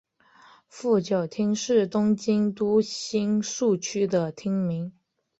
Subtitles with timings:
[0.67, 4.91] 富久町是东京都新宿区的町名。